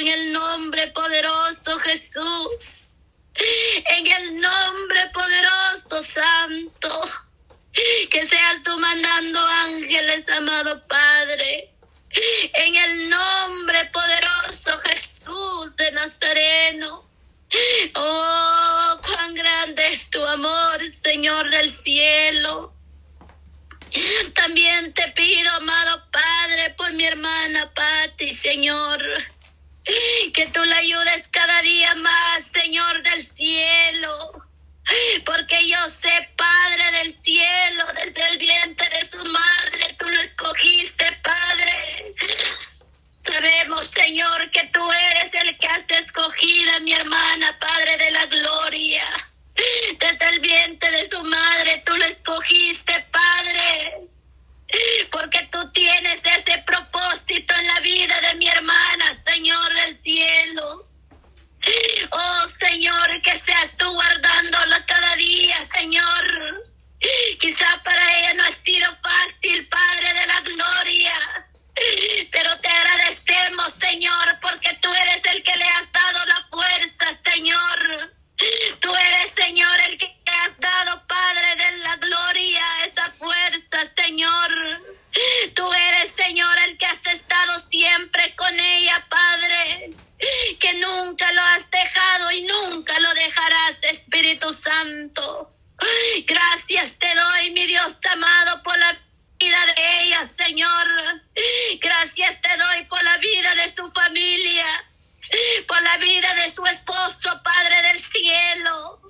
[0.00, 2.96] en el nombre poderoso Jesús.
[3.34, 7.00] En el nombre poderoso Santo.
[8.10, 11.70] Que seas tú mandando ángeles, amado Padre.
[12.54, 17.06] En el nombre poderoso Jesús de Nazareno.
[17.94, 22.72] Oh, cuán grande es tu amor, Señor del cielo.
[24.34, 29.00] También te pido, amado Padre, por mi hermana Patti, Señor.
[29.84, 34.32] Que tú la ayudes cada día más, Señor del cielo
[35.24, 36.29] porque yo sé,
[106.50, 109.00] su esposo, Padre del cielo.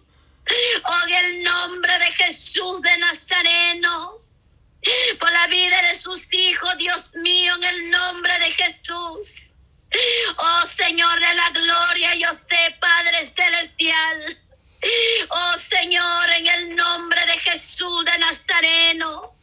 [1.07, 4.19] En el nombre de Jesús de Nazareno,
[5.21, 9.63] por la vida de sus hijos, Dios mío, en el nombre de Jesús.
[10.37, 14.39] Oh Señor de la gloria, yo sé, Padre Celestial.
[15.29, 19.35] Oh Señor, en el nombre de Jesús de Nazareno.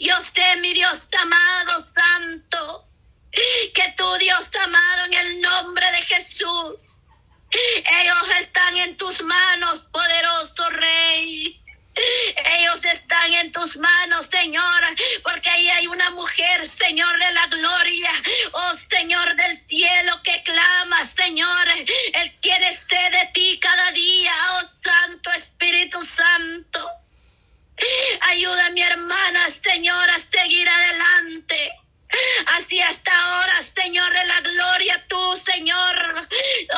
[0.00, 2.86] Yo sé, mi Dios amado, santo,
[3.30, 6.99] que tu Dios amado, en el nombre de Jesús,
[7.50, 11.56] ellos están en tus manos, poderoso Rey.
[12.56, 14.80] Ellos están en tus manos, Señor,
[15.24, 18.10] porque ahí hay una mujer, Señor de la gloria,
[18.52, 21.68] oh Señor del cielo, que clama, Señor.
[22.14, 26.90] Él quiere sed de ti cada día, oh Santo Espíritu Santo.
[28.30, 31.72] Ayuda a mi hermana, Señor, a seguir adelante.
[32.56, 36.28] Así hasta ahora, Señor de la gloria, tú, Señor,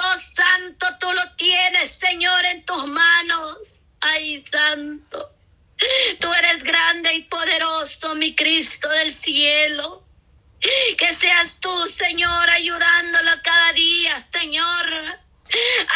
[0.05, 3.88] oh Santo, tú lo tienes, Señor, en tus manos.
[4.00, 5.34] Ay, Santo,
[6.20, 10.05] tú eres grande y poderoso, mi Cristo del cielo.
[10.61, 15.20] Que seas tú, Señor, ayudándolo cada día, Señor,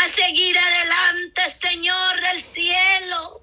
[0.02, 3.42] a seguir adelante, Señor del cielo.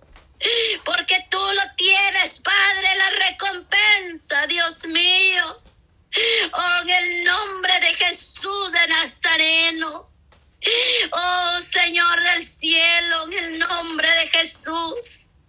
[0.83, 5.63] Porque tú lo tienes, Padre, la recompensa, Dios mío.
[6.51, 10.09] Oh, en el nombre de Jesús de Nazareno.
[11.11, 15.39] Oh Señor del cielo, en el nombre de Jesús.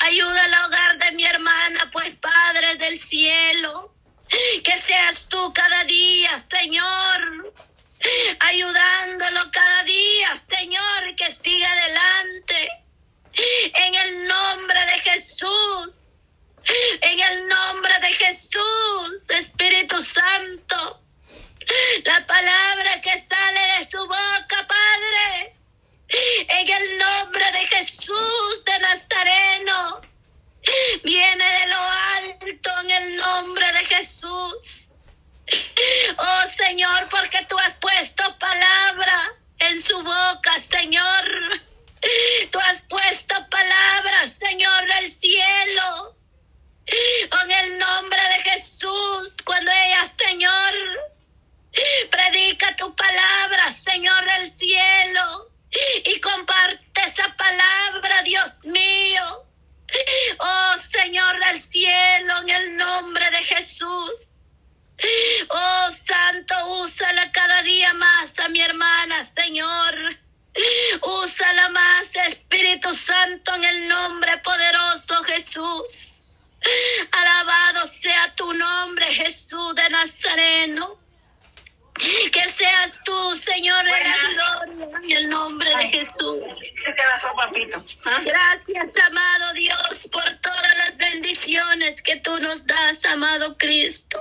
[0.00, 3.94] Ayuda al hogar de mi hermana, pues Padre del cielo.
[4.64, 7.52] Que seas tú cada día, Señor.
[8.40, 12.70] Ayudándolo cada día, Señor, que siga adelante.
[13.34, 16.06] En el nombre de Jesús.
[17.02, 21.02] En el nombre de Jesús, Espíritu Santo.
[22.04, 25.54] La palabra que sale de su boca, Padre.
[26.08, 30.00] En el nombre de Jesús de Nazareno.
[31.04, 31.80] Viene de lo
[32.16, 35.02] alto en el nombre de Jesús.
[36.16, 41.60] Oh Señor, porque tú has puesto palabra en su boca, Señor.
[42.50, 46.21] Tú has puesto palabra, Señor, del cielo.
[46.86, 50.72] En el nombre de Jesús, cuando ella, Señor,
[52.10, 55.50] predica tu palabra, Señor del cielo,
[56.04, 59.46] y comparte esa palabra, Dios mío.
[60.38, 64.58] Oh Señor del cielo, en el nombre de Jesús.
[65.48, 70.18] Oh Santo, úsala cada día más a mi hermana, Señor.
[71.00, 76.11] Úsala más, Espíritu Santo, en el nombre poderoso Jesús.
[77.12, 80.98] Alabado sea tu nombre, Jesús de Nazareno.
[82.32, 86.42] Que seas tú, Señor, en la gloria, en el nombre de Jesús.
[88.06, 88.20] ¿Ah?
[88.24, 94.18] Gracias, amado Dios, por todas las bendiciones que tú nos das, amado Cristo.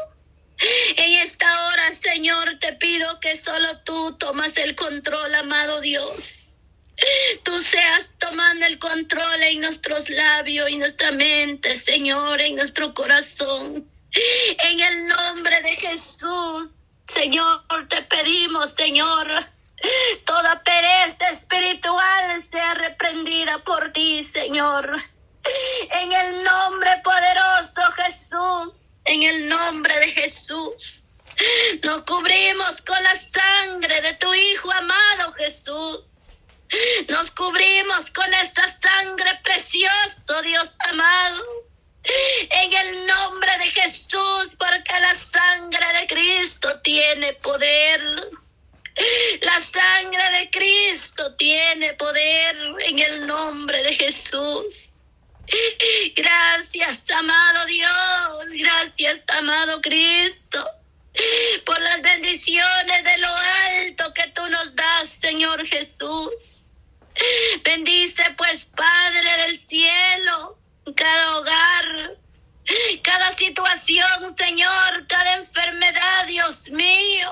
[0.97, 6.50] En esta hora, Señor, te pido que solo tú tomas el control, amado Dios.
[7.43, 13.87] Tú seas tomando el control en nuestros labios y nuestra mente, Señor, en nuestro corazón.
[14.11, 16.75] En el nombre de Jesús,
[17.07, 19.27] Señor, te pedimos, Señor,
[20.25, 25.01] toda pereza espiritual sea reprendida por ti, Señor.
[25.91, 31.07] En el nombre poderoso Jesús en el nombre de Jesús.
[31.83, 36.30] Nos cubrimos con la sangre de tu Hijo amado Jesús.
[37.09, 41.43] Nos cubrimos con esa sangre preciosa, Dios amado.
[42.03, 48.01] En el nombre de Jesús, porque la sangre de Cristo tiene poder.
[49.41, 55.01] La sangre de Cristo tiene poder en el nombre de Jesús.
[56.15, 58.45] Gracias, amado Dios.
[58.53, 60.65] Gracias, amado Cristo.
[61.65, 66.50] Por las bendiciones de lo alto que tú nos das, Señor Jesús.
[67.71, 70.59] Bendice pues, Padre del cielo,
[70.93, 72.17] cada hogar,
[73.01, 77.29] cada situación, Señor, cada enfermedad, Dios mío.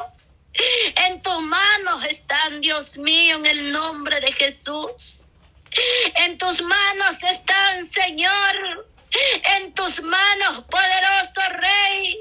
[1.08, 5.28] En tus manos están, Dios mío, en el nombre de Jesús.
[6.24, 8.88] En tus manos están, Señor.
[9.58, 12.18] En tus manos, poderoso Rey.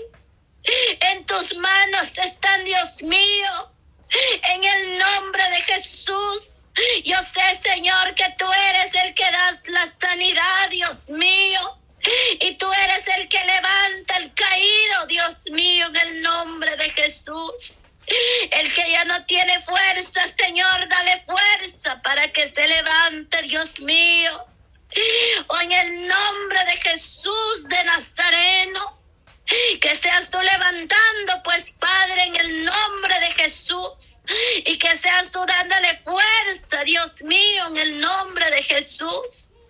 [1.12, 3.70] En tus manos están, Dios mío.
[4.10, 6.70] En el nombre de Jesús,
[7.04, 11.78] yo sé, Señor, que tú eres el que das la sanidad, Dios mío.
[12.40, 17.88] Y tú eres el que levanta el caído, Dios mío, en el nombre de Jesús.
[18.50, 24.46] El que ya no tiene fuerza, Señor, dale fuerza para que se levante, Dios mío.
[25.48, 28.97] O en el nombre de Jesús de Nazareno,
[29.80, 34.24] que seas tú levantando, pues Padre, en el nombre de Jesús.
[34.64, 39.60] Y que seas tú dándole fuerza, Dios mío, en el nombre de Jesús.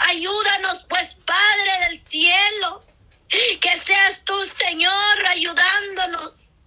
[0.00, 2.84] Ayúdanos, pues Padre del cielo.
[3.60, 6.64] Que seas tú, Señor, ayudándonos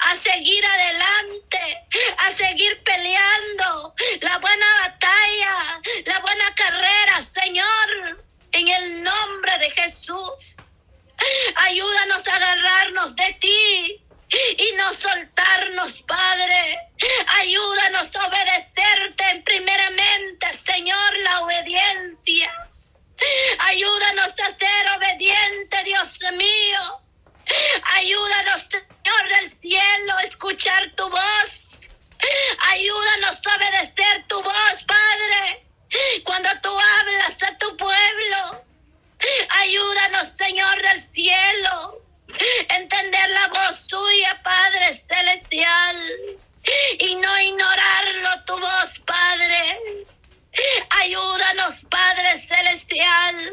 [0.00, 1.86] a seguir adelante,
[2.18, 10.74] a seguir peleando la buena batalla, la buena carrera, Señor, en el nombre de Jesús.
[11.56, 14.04] Ayúdanos a agarrarnos de ti
[14.58, 16.78] y no soltarnos, Padre.
[17.40, 22.52] Ayúdanos a obedecerte primeramente, Señor, la obediencia.
[23.60, 27.00] Ayúdanos a ser obediente, Dios mío.
[27.96, 32.02] Ayúdanos, Señor del cielo, a escuchar tu voz.
[32.72, 35.66] Ayúdanos a obedecer tu voz, Padre,
[36.24, 38.64] cuando tú hablas a tu pueblo.
[39.60, 42.02] Ayúdanos, Señor del cielo,
[42.68, 45.96] entender la voz suya, Padre celestial,
[46.98, 49.78] y no ignorarlo tu voz, Padre.
[51.00, 53.52] Ayúdanos, Padre celestial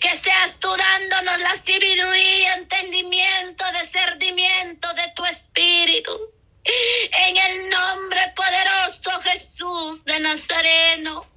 [0.00, 6.10] que seas tú dándonos la sabiduría, entendimiento, discernimiento de tu espíritu.
[6.64, 11.29] En el nombre poderoso Jesús de Nazareno.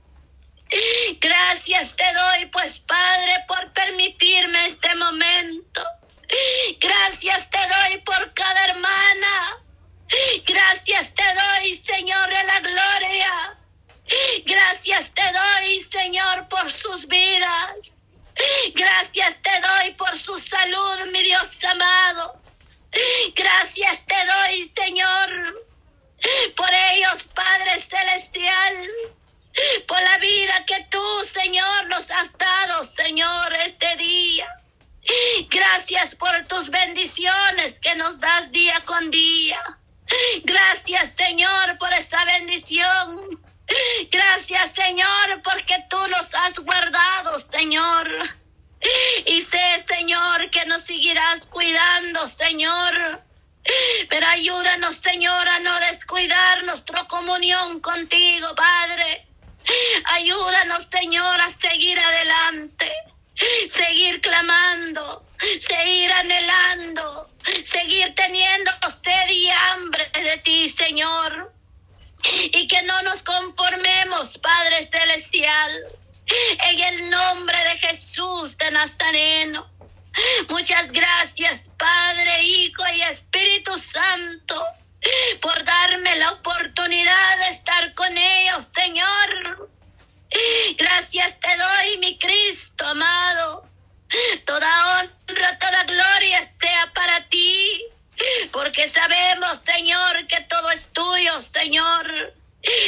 [1.20, 5.84] Gracias te doy, pues Padre, por permitirme este momento.
[6.80, 9.63] Gracias te doy por cada hermana.
[10.46, 13.58] Gracias te doy, Señor de la gloria.
[14.46, 18.06] Gracias te doy, Señor, por sus vidas.
[18.74, 22.42] Gracias te doy por su salud, mi Dios amado.
[23.36, 25.65] Gracias te doy, Señor,
[26.56, 28.89] por ellos, Padre Celestial,
[29.88, 34.48] por la vida que tú, Señor, nos has dado, Señor, este día.
[35.50, 39.62] Gracias por tus bendiciones que nos das día con día.
[40.44, 43.42] Gracias, Señor, por esa bendición.
[44.12, 48.10] Gracias, Señor, porque tú nos has guardado, Señor.
[49.26, 53.24] Y sé, Señor, que nos seguirás cuidando, Señor.
[54.10, 59.28] Pero ayúdanos, Señor, a no descuidar nuestra comunión contigo, Padre.
[60.05, 62.91] Ayúdanos, Señor, a seguir adelante,
[63.67, 65.25] seguir clamando,
[65.60, 67.29] seguir anhelando,
[67.63, 71.53] seguir teniendo sed y hambre de ti, Señor.
[72.25, 75.72] Y que no nos conformemos, Padre Celestial,
[76.70, 79.70] en el nombre de Jesús de Nazareno.
[80.48, 84.63] Muchas gracias, Padre, Hijo y Espíritu Santo,
[85.42, 89.70] por darme la oportunidad de estar con ellos, Señor.
[90.78, 93.68] Gracias te doy, mi Cristo amado.
[94.46, 97.84] Toda honra, toda gloria sea para ti,
[98.52, 102.34] porque sabemos, Señor, que todo es tuyo, Señor.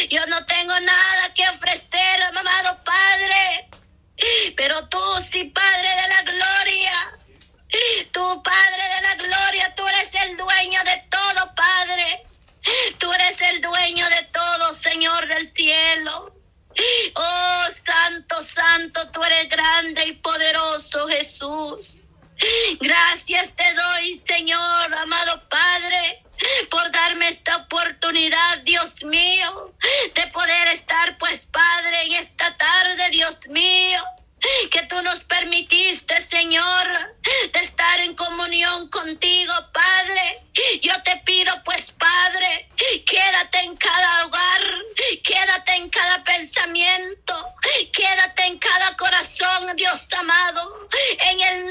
[0.09, 3.69] Yo no tengo nada que ofrecer, amado Padre,
[4.55, 7.19] pero tú sí, Padre de la gloria.
[8.11, 12.25] Tú, Padre de la gloria, tú eres el dueño de todo, Padre.
[12.97, 16.33] Tú eres el dueño de todo, Señor del cielo.
[17.15, 22.17] Oh, santo, santo, tú eres grande y poderoso, Jesús.
[22.79, 26.23] Gracias te doy, Señor, amado Padre,
[26.69, 29.73] por darme esta oportunidad, Dios mío,
[30.13, 34.03] de poder estar, pues, Padre, en esta tarde, Dios mío
[34.71, 36.87] que tú nos permitiste, Señor,
[37.53, 40.41] de estar en comunión contigo, Padre.
[40.81, 42.69] Yo te pido, pues, Padre,
[43.05, 44.61] quédate en cada hogar,
[45.23, 47.53] quédate en cada pensamiento,
[47.91, 50.87] quédate en cada corazón, Dios amado,
[51.31, 51.64] en el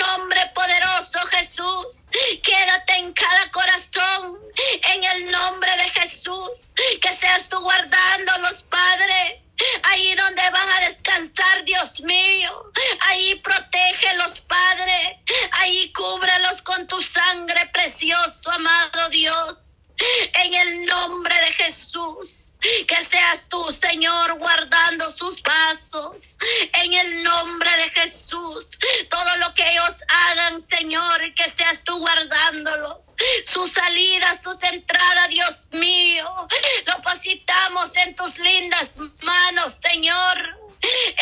[35.54, 36.49] Dios mío,
[36.87, 40.64] lo positamos en tus lindas manos, Señor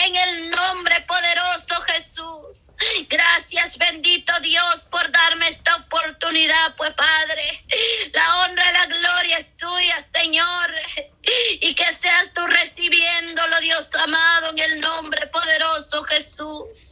[0.05, 2.75] en el nombre poderoso Jesús.
[3.09, 7.65] Gracias bendito Dios por darme esta oportunidad, pues Padre.
[8.13, 10.75] La honra y la gloria es suya, Señor.
[11.61, 16.92] Y que seas tú recibiéndolo, Dios amado, en el nombre poderoso Jesús.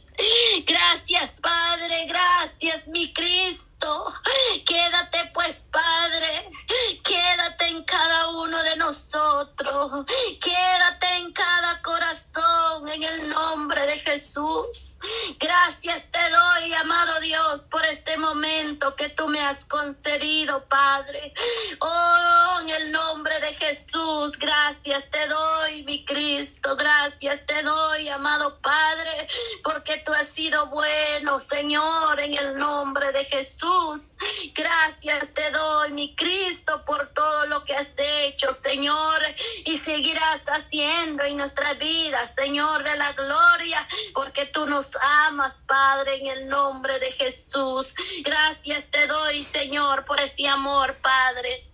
[13.91, 14.99] De Jesús.
[15.37, 21.33] Gracias te doy, amado Dios, por este momento que tú me has concedido, Padre.
[21.79, 28.59] Oh, en el nombre de Jesús gracias te doy, mi Cristo, gracias te doy, amado
[28.61, 29.27] Padre,
[29.63, 34.17] porque tú has sido bueno, Señor, en el nombre de Jesús.
[34.55, 39.21] Gracias te doy, mi Cristo, por todo lo que has hecho, Señor,
[39.65, 43.80] y seguirás haciendo en nuestra vida, Señor de la gloria,
[44.13, 44.95] porque tú nos
[45.27, 47.95] amas, Padre, en el nombre de Jesús.
[48.23, 51.67] Gracias te doy, Señor, por ese amor, Padre.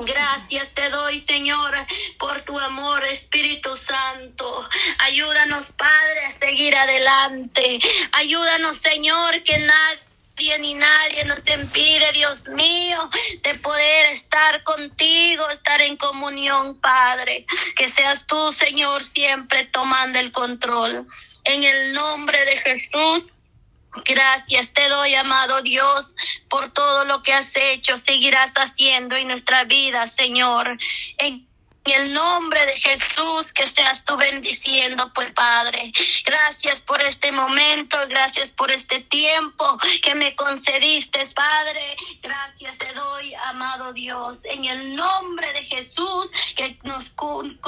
[0.00, 1.74] Gracias te doy, Señor,
[2.18, 4.68] por tu amor, Espíritu Santo.
[5.00, 7.80] Ayúdanos, Padre, a seguir adelante.
[8.12, 10.07] Ayúdanos, Señor, que nadie
[10.58, 13.10] ni nadie nos impide, Dios mío,
[13.42, 17.44] de poder estar contigo, estar en comunión, Padre.
[17.76, 21.06] Que seas tú, Señor, siempre tomando el control.
[21.44, 23.34] En el nombre de Jesús.
[24.04, 26.14] Gracias te doy, amado Dios,
[26.48, 30.76] por todo lo que has hecho, seguirás haciendo en nuestra vida, Señor.
[31.92, 35.92] En el nombre de Jesús que seas tú bendiciendo, pues Padre.
[36.24, 39.64] Gracias por este momento, gracias por este tiempo
[40.02, 41.96] que me concediste, Padre.
[42.22, 46.26] Gracias te doy, amado Dios, en el nombre de Jesús
[46.56, 47.04] que nos,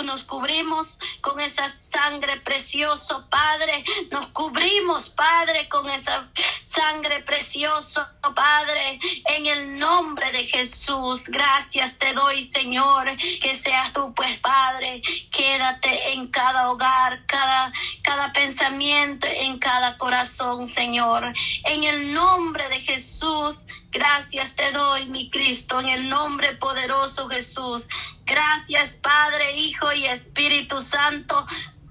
[0.05, 3.85] nos cubrimos con esa sangre preciosa, Padre.
[4.11, 6.31] Nos cubrimos, Padre, con esa
[6.62, 8.99] sangre preciosa, Padre,
[9.37, 11.29] en el nombre de Jesús.
[11.29, 18.33] Gracias te doy, Señor, que seas tú pues Padre, quédate en cada hogar, cada, cada
[18.33, 21.33] pensamiento, en cada corazón, Señor.
[21.64, 27.88] En el nombre de Jesús, gracias te doy, mi Cristo, en el nombre poderoso Jesús.
[28.25, 31.47] Gracias, Padre, Hijo y Espíritu Santo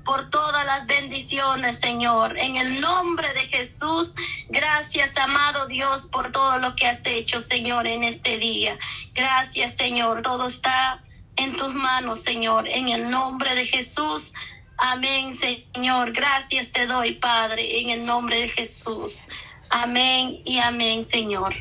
[0.10, 2.36] por todas las bendiciones, Señor.
[2.40, 4.16] En el nombre de Jesús,
[4.50, 8.76] gracias, amado Dios, por todo lo que has hecho, Señor, en este día.
[9.14, 10.24] Gracias, Señor.
[10.24, 11.04] Todo está
[11.38, 14.34] en tus manos, Señor, en el nombre de Jesús.
[14.78, 16.14] Amén, Señor.
[16.14, 19.28] Gracias te doy, Padre, en el nombre de Jesús.
[19.70, 21.54] Amén y amén, Señor.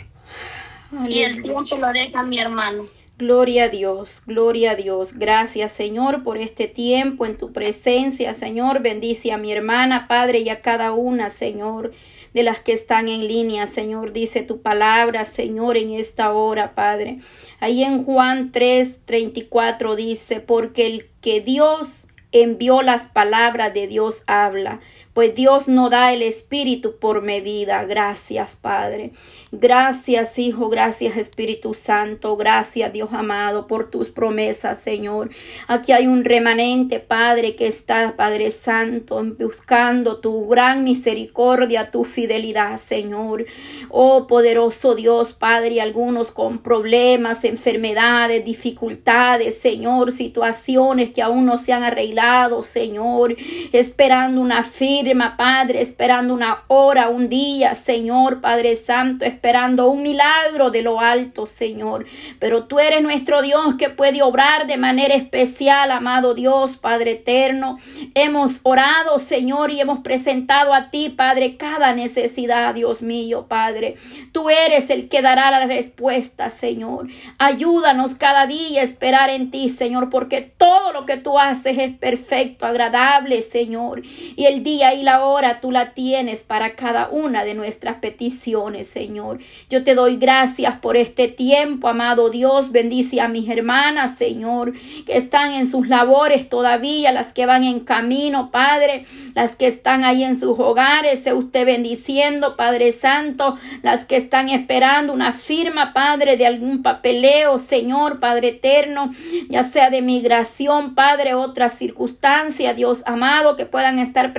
[1.09, 2.87] Y el tiempo lo deja mi hermano.
[3.19, 5.19] Gloria a Dios, gloria a Dios.
[5.19, 8.81] Gracias, Señor, por este tiempo en tu presencia, Señor.
[8.81, 11.91] Bendice a mi hermana, Padre, y a cada una, Señor,
[12.33, 14.13] de las que están en línea, Señor.
[14.13, 17.19] Dice tu palabra, Señor, en esta hora, Padre.
[17.59, 24.23] Ahí en Juan 3, 34 dice, porque el que Dios envió las palabras de Dios
[24.29, 24.79] habla
[25.19, 27.83] pues Dios no da el Espíritu por medida.
[27.83, 29.11] Gracias, Padre.
[29.51, 30.69] Gracias, Hijo.
[30.69, 32.37] Gracias, Espíritu Santo.
[32.37, 35.31] Gracias, Dios amado, por tus promesas, Señor.
[35.67, 42.77] Aquí hay un remanente, Padre, que está, Padre Santo, buscando tu gran misericordia, tu fidelidad,
[42.77, 43.45] Señor.
[43.89, 51.73] Oh, poderoso Dios, Padre, algunos con problemas, enfermedades, dificultades, Señor, situaciones que aún no se
[51.73, 53.35] han arreglado, Señor,
[53.73, 60.71] esperando una firma Padre, esperando una hora, un día, Señor, Padre Santo, esperando un milagro
[60.71, 62.06] de lo alto, Señor.
[62.38, 67.78] Pero tú eres nuestro Dios que puede obrar de manera especial, amado Dios, Padre eterno.
[68.14, 73.94] Hemos orado, Señor, y hemos presentado a ti, Padre, cada necesidad, Dios mío, Padre.
[74.32, 77.08] Tú eres el que dará la respuesta, Señor.
[77.38, 81.97] Ayúdanos cada día a esperar en ti, Señor, porque todo lo que tú haces es
[81.97, 84.02] perfecto, agradable, Señor.
[84.36, 88.89] Y el día y la hora tú la tienes para cada una de nuestras peticiones,
[88.89, 89.39] Señor.
[89.71, 92.73] Yo te doy gracias por este tiempo, amado Dios.
[92.73, 94.73] Bendice a mis hermanas, Señor,
[95.06, 100.04] que están en sus labores todavía, las que van en camino, Padre, las que están
[100.04, 105.93] ahí en sus hogares, sea usted bendiciendo, Padre Santo, las que están esperando una firma,
[105.93, 109.11] Padre, de algún papeleo, Señor, Padre eterno,
[109.49, 114.32] ya sea de migración, Padre, otra circunstancia, Dios amado, que puedan estar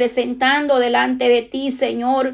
[0.80, 2.34] delante de ti, Señor.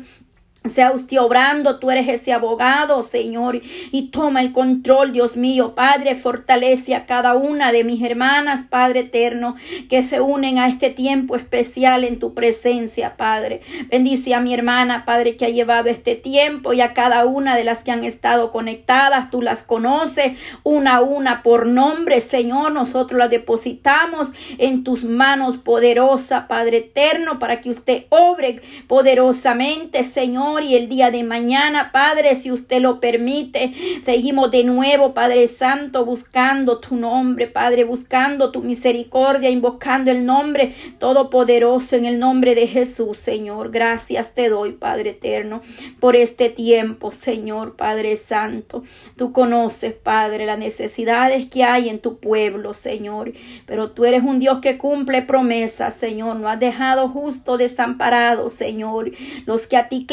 [0.66, 6.16] Sea usted obrando, tú eres ese abogado, Señor, y toma el control, Dios mío, Padre,
[6.16, 9.56] fortalece a cada una de mis hermanas, Padre eterno,
[9.90, 13.62] que se unen a este tiempo especial en tu presencia, Padre.
[13.92, 17.64] Bendice a mi hermana, Padre, que ha llevado este tiempo y a cada una de
[17.64, 23.20] las que han estado conectadas, tú las conoces una a una por nombre, Señor, nosotros
[23.20, 30.76] las depositamos en tus manos poderosa, Padre eterno, para que usted obre poderosamente, Señor y
[30.76, 36.80] el día de mañana, Padre, si usted lo permite, seguimos de nuevo, Padre Santo, buscando
[36.80, 43.18] tu nombre, Padre, buscando tu misericordia, invocando el nombre todopoderoso en el nombre de Jesús,
[43.18, 43.72] Señor.
[43.72, 45.62] Gracias te doy, Padre eterno,
[46.00, 48.84] por este tiempo, Señor, Padre Santo.
[49.16, 53.34] Tú conoces, Padre, las necesidades que hay en tu pueblo, Señor,
[53.66, 56.38] pero tú eres un Dios que cumple promesas, Señor.
[56.38, 59.12] No has dejado justo desamparado, Señor.
[59.46, 60.06] Los que a ti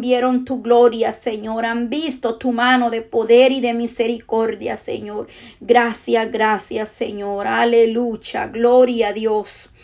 [0.00, 1.64] vieron tu gloria, Señor.
[1.64, 5.26] Han visto tu mano de poder y de misericordia, Señor.
[5.60, 7.46] Gracias, gracias, Señor.
[7.46, 8.46] Aleluya.
[8.46, 9.70] Gloria a Dios.